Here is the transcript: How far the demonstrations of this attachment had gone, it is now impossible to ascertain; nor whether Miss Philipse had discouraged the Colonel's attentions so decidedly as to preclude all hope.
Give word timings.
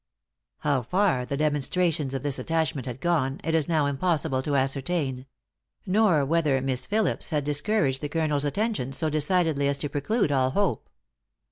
How 0.61 0.81
far 0.81 1.27
the 1.27 1.37
demonstrations 1.37 2.15
of 2.15 2.23
this 2.23 2.39
attachment 2.39 2.87
had 2.87 3.01
gone, 3.01 3.39
it 3.43 3.53
is 3.53 3.67
now 3.67 3.85
impossible 3.85 4.41
to 4.41 4.55
ascertain; 4.55 5.27
nor 5.85 6.25
whether 6.25 6.59
Miss 6.59 6.87
Philipse 6.87 7.29
had 7.29 7.43
discouraged 7.43 8.01
the 8.01 8.09
Colonel's 8.09 8.43
attentions 8.43 8.97
so 8.97 9.11
decidedly 9.11 9.67
as 9.67 9.77
to 9.77 9.89
preclude 9.89 10.31
all 10.31 10.49
hope. 10.49 10.89